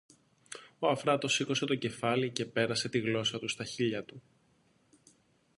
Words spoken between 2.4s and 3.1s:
πέρασε τη